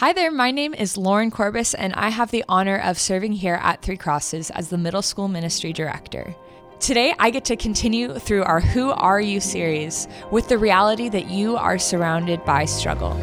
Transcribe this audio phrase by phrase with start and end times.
[0.00, 3.58] Hi there, my name is Lauren Korbas, and I have the honor of serving here
[3.62, 6.36] at Three Crosses as the Middle School Ministry Director.
[6.80, 11.30] Today, I get to continue through our Who Are You series with the reality that
[11.30, 13.14] you are surrounded by struggle.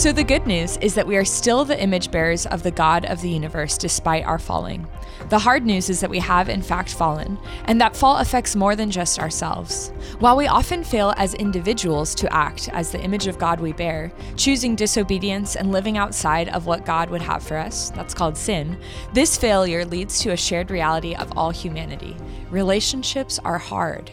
[0.00, 3.04] So, the good news is that we are still the image bearers of the God
[3.04, 4.86] of the universe despite our falling.
[5.28, 8.74] The hard news is that we have, in fact, fallen, and that fall affects more
[8.74, 9.92] than just ourselves.
[10.18, 14.10] While we often fail as individuals to act as the image of God we bear,
[14.36, 18.78] choosing disobedience and living outside of what God would have for us, that's called sin,
[19.12, 22.16] this failure leads to a shared reality of all humanity.
[22.50, 24.10] Relationships are hard.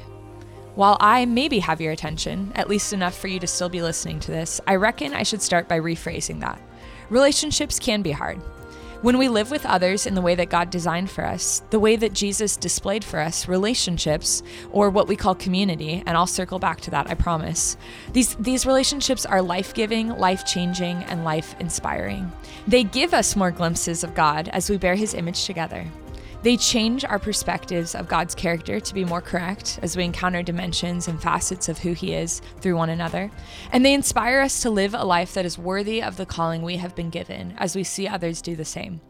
[0.77, 4.19] While I maybe have your attention, at least enough for you to still be listening
[4.19, 6.61] to this, I reckon I should start by rephrasing that.
[7.09, 8.37] Relationships can be hard.
[9.01, 11.95] When we live with others in the way that God designed for us, the way
[11.95, 16.79] that Jesus displayed for us, relationships, or what we call community, and I'll circle back
[16.81, 17.75] to that, I promise.
[18.13, 22.31] These, these relationships are life giving, life changing, and life inspiring.
[22.67, 25.87] They give us more glimpses of God as we bear His image together.
[26.43, 31.07] They change our perspectives of God's character to be more correct as we encounter dimensions
[31.07, 33.31] and facets of who He is through one another.
[33.71, 36.77] And they inspire us to live a life that is worthy of the calling we
[36.77, 39.01] have been given as we see others do the same.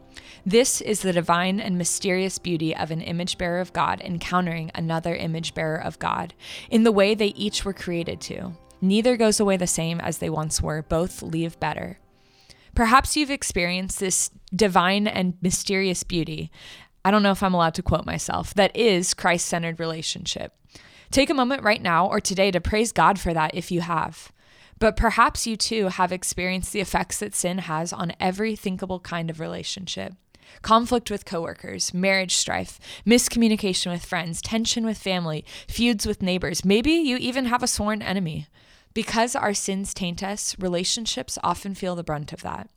[0.46, 5.14] This is the divine and mysterious beauty of an image bearer of God encountering another
[5.14, 6.32] image bearer of God
[6.70, 8.52] in the way they each were created to.
[8.80, 11.98] Neither goes away the same as they once were, both leave better.
[12.74, 16.50] Perhaps you've experienced this divine and mysterious beauty
[17.04, 20.52] I don't know if I'm allowed to quote myself, that is Christ centered relationship.
[21.10, 24.30] Take a moment right now or today to praise God for that if you have.
[24.78, 29.30] But perhaps you too have experienced the effects that sin has on every thinkable kind
[29.30, 30.14] of relationship
[30.62, 36.64] conflict with coworkers, marriage strife, miscommunication with friends, tension with family, feuds with neighbors.
[36.64, 38.46] Maybe you even have a sworn enemy.
[38.94, 42.68] Because our sins taint us, relationships often feel the brunt of that.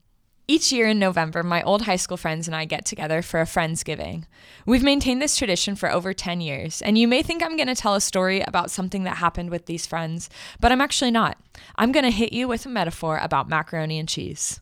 [0.51, 3.45] Each year in November, my old high school friends and I get together for a
[3.45, 4.25] Friendsgiving.
[4.65, 7.73] We've maintained this tradition for over 10 years, and you may think I'm going to
[7.73, 10.29] tell a story about something that happened with these friends,
[10.59, 11.37] but I'm actually not.
[11.77, 14.59] I'm going to hit you with a metaphor about macaroni and cheese.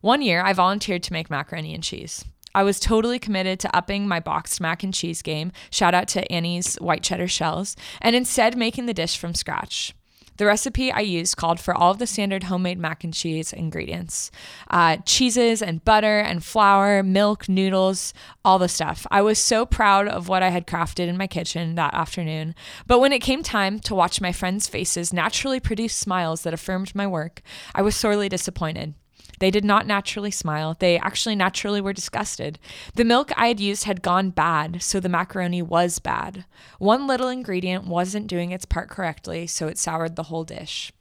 [0.00, 2.24] One year, I volunteered to make macaroni and cheese.
[2.52, 6.32] I was totally committed to upping my boxed mac and cheese game, shout out to
[6.32, 9.94] Annie's white cheddar shells, and instead making the dish from scratch.
[10.38, 14.30] The recipe I used called for all of the standard homemade mac and cheese ingredients
[14.70, 19.04] uh, cheeses and butter and flour, milk, noodles, all the stuff.
[19.10, 22.54] I was so proud of what I had crafted in my kitchen that afternoon.
[22.86, 26.94] But when it came time to watch my friends' faces naturally produce smiles that affirmed
[26.94, 27.42] my work,
[27.74, 28.94] I was sorely disappointed.
[29.38, 30.76] They did not naturally smile.
[30.78, 32.58] They actually naturally were disgusted.
[32.94, 36.44] The milk I had used had gone bad, so the macaroni was bad.
[36.78, 40.92] One little ingredient wasn't doing its part correctly, so it soured the whole dish.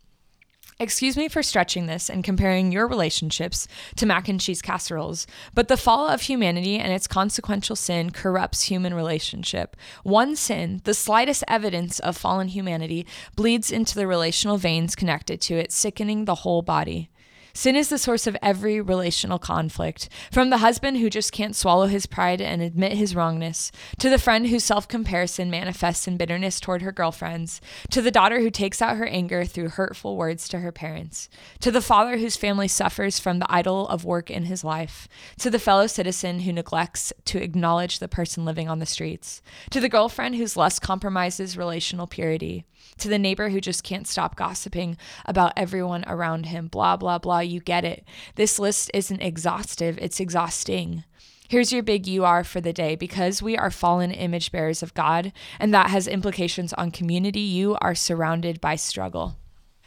[0.80, 5.26] Excuse me for stretching this and comparing your relationships to mac and cheese casseroles,
[5.56, 9.76] but the fall of humanity and its consequential sin corrupts human relationship.
[10.04, 15.56] One sin, the slightest evidence of fallen humanity, bleeds into the relational veins connected to
[15.56, 17.10] it, sickening the whole body.
[17.58, 21.88] Sin is the source of every relational conflict, from the husband who just can't swallow
[21.88, 26.60] his pride and admit his wrongness, to the friend whose self comparison manifests in bitterness
[26.60, 27.60] toward her girlfriends,
[27.90, 31.30] to the daughter who takes out her anger through hurtful words to her parents,
[31.60, 35.08] to the father whose family suffers from the idol of work in his life,
[35.40, 39.42] to the fellow citizen who neglects to acknowledge the person living on the streets,
[39.72, 42.66] to the girlfriend whose lust compromises relational purity,
[43.00, 44.96] to the neighbor who just can't stop gossiping
[45.26, 48.06] about everyone around him, blah, blah, blah you get it.
[48.36, 51.04] This list isn't exhaustive, it's exhausting.
[51.50, 52.96] Here's your big you are for the day.
[52.96, 57.78] Because we are fallen image bearers of God, and that has implications on community, you
[57.80, 59.38] are surrounded by struggle.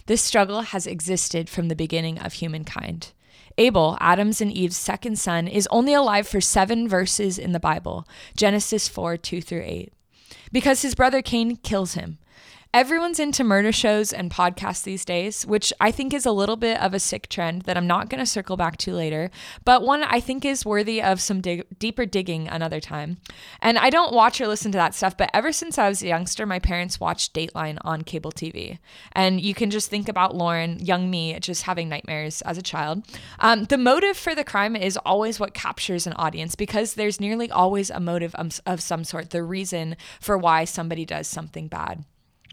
[0.06, 3.12] This struggle has existed from the beginning of humankind.
[3.59, 8.09] Abel, Adam's and Eve's second son, is only alive for seven verses in the Bible
[8.34, 9.93] Genesis 4 2 through 8.
[10.50, 12.19] Because his brother Cain kills him.
[12.72, 16.81] Everyone's into murder shows and podcasts these days, which I think is a little bit
[16.81, 19.32] of a sick trend that I'm not going to circle back to later,
[19.64, 23.19] but one I think is worthy of some dig- deeper digging another time.
[23.61, 26.06] And I don't watch or listen to that stuff, but ever since I was a
[26.06, 28.78] youngster, my parents watched Dateline on cable TV.
[29.14, 33.02] And you can just think about Lauren, young me, just having nightmares as a child.
[33.40, 37.50] Um, the motive for the crime is always what captures an audience because there's nearly
[37.50, 42.05] always a motive of, of some sort, the reason for why somebody does something bad.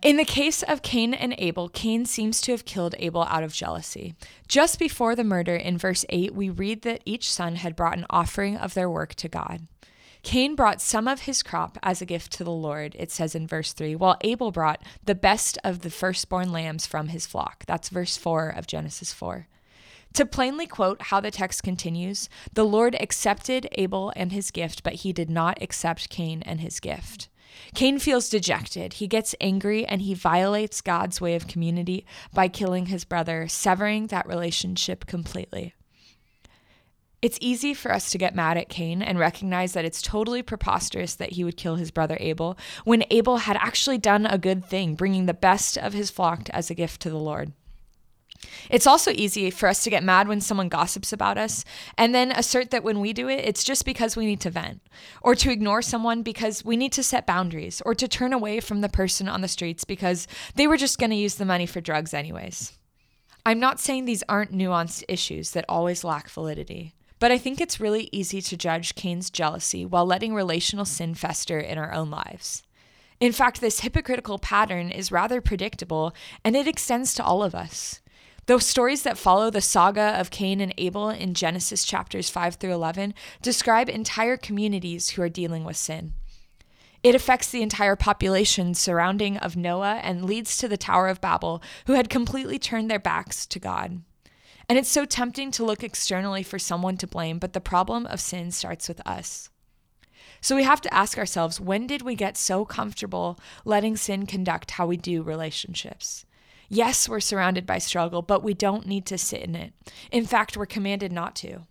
[0.04, 3.52] In the case of Cain and Abel, Cain seems to have killed Abel out of
[3.52, 4.14] jealousy.
[4.48, 8.06] Just before the murder, in verse 8, we read that each son had brought an
[8.12, 9.68] offering of their work to God.
[10.22, 13.48] Cain brought some of his crop as a gift to the Lord, it says in
[13.48, 17.66] verse 3, while Abel brought the best of the firstborn lambs from his flock.
[17.66, 19.48] That's verse 4 of Genesis 4.
[20.14, 24.94] To plainly quote how the text continues, the Lord accepted Abel and his gift, but
[24.94, 27.30] he did not accept Cain and his gift.
[27.74, 28.94] Cain feels dejected.
[28.94, 34.08] He gets angry and he violates God's way of community by killing his brother, severing
[34.08, 35.74] that relationship completely.
[37.20, 41.16] It's easy for us to get mad at Cain and recognize that it's totally preposterous
[41.16, 44.94] that he would kill his brother Abel when Abel had actually done a good thing,
[44.94, 47.54] bringing the best of his flock as a gift to the Lord.
[48.70, 51.64] It's also easy for us to get mad when someone gossips about us
[51.98, 54.82] and then assert that when we do it, it's just because we need to vent,
[55.22, 58.82] or to ignore someone because we need to set boundaries, or to turn away from
[58.82, 61.82] the person on the streets because they were just going to use the money for
[61.82, 62.78] drugs anyways.
[63.46, 66.94] I'm not saying these aren't nuanced issues that always lack validity.
[67.20, 71.60] But I think it's really easy to judge Cain's jealousy while letting relational sin fester
[71.60, 72.64] in our own lives.
[73.20, 78.02] In fact, this hypocritical pattern is rather predictable and it extends to all of us.
[78.48, 82.74] Those stories that follow the saga of Cain and Abel in Genesis chapters 5 through
[82.74, 86.14] 11 describe entire communities who are dealing with sin.
[87.04, 91.62] It affects the entire population surrounding of Noah and leads to the Tower of Babel,
[91.88, 94.02] who had completely turned their backs to God.
[94.70, 98.22] And it's so tempting to look externally for someone to blame, but the problem of
[98.22, 99.50] sin starts with us.
[100.40, 104.72] So we have to ask ourselves when did we get so comfortable letting sin conduct
[104.72, 106.26] how we do relationships?
[106.69, 109.74] Yes, we're surrounded by struggle, but we don't need to sit in it.
[110.12, 111.62] In fact, we're commanded not to.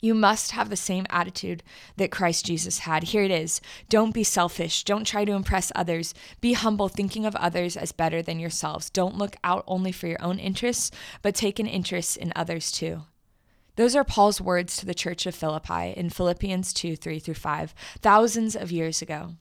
[0.00, 1.62] You must have the same attitude
[1.96, 3.04] that Christ Jesus had.
[3.04, 3.60] Here it is.
[3.88, 4.84] Don't be selfish.
[4.84, 6.14] Don't try to impress others.
[6.40, 8.90] Be humble, thinking of others as better than yourselves.
[8.90, 10.90] Don't look out only for your own interests,
[11.22, 13.02] but take an interest in others too.
[13.74, 17.74] Those are Paul's words to the church of Philippi in Philippians 2 3 through 5,
[18.00, 19.34] thousands of years ago.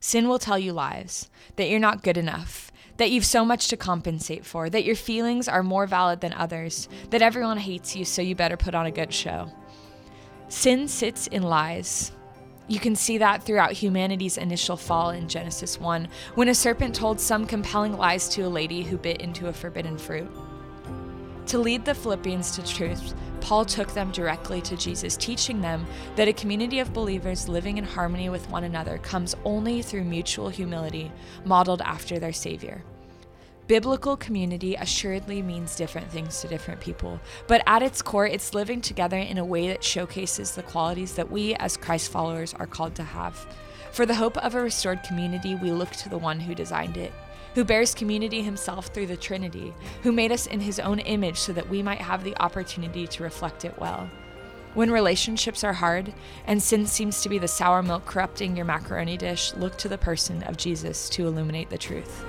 [0.00, 3.76] Sin will tell you lies, that you're not good enough, that you've so much to
[3.76, 8.20] compensate for, that your feelings are more valid than others, that everyone hates you, so
[8.20, 9.50] you better put on a good show.
[10.48, 12.12] Sin sits in lies.
[12.66, 17.18] You can see that throughout humanity's initial fall in Genesis 1, when a serpent told
[17.18, 20.30] some compelling lies to a lady who bit into a forbidden fruit.
[21.48, 26.28] To lead the Philippians to truth, Paul took them directly to Jesus, teaching them that
[26.28, 31.10] a community of believers living in harmony with one another comes only through mutual humility,
[31.46, 32.84] modeled after their Savior.
[33.66, 38.82] Biblical community assuredly means different things to different people, but at its core, it's living
[38.82, 42.94] together in a way that showcases the qualities that we as Christ followers are called
[42.96, 43.46] to have.
[43.92, 47.14] For the hope of a restored community, we look to the one who designed it,
[47.54, 51.52] who bears community himself through the Trinity, who made us in his own image so
[51.52, 54.10] that we might have the opportunity to reflect it well.
[54.74, 56.12] When relationships are hard
[56.46, 59.98] and sin seems to be the sour milk corrupting your macaroni dish, look to the
[59.98, 62.24] person of Jesus to illuminate the truth.